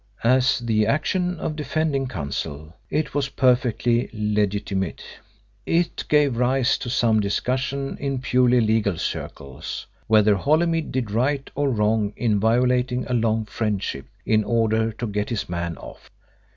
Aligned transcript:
As 0.23 0.57
the 0.57 0.87
action 0.87 1.37
of 1.39 1.55
defending 1.55 2.07
counsel 2.07 2.73
it 2.89 3.13
was 3.13 3.29
perfectly 3.29 4.09
legitimate. 4.11 5.03
It 5.63 6.05
gave 6.09 6.37
rise 6.37 6.79
to 6.79 6.89
some 6.89 7.19
discussion 7.19 7.97
in 7.99 8.17
purely 8.17 8.61
legal 8.61 8.97
circles 8.97 9.85
whether 10.07 10.33
Holymead 10.33 10.91
did 10.91 11.11
right 11.11 11.47
or 11.53 11.69
wrong 11.69 12.13
in 12.17 12.39
violating 12.39 13.05
a 13.05 13.13
long 13.13 13.45
friendship 13.45 14.07
in 14.25 14.43
order 14.43 14.91
to 14.93 15.05
get 15.05 15.29
his 15.29 15.47
man 15.47 15.77
off. 15.77 16.09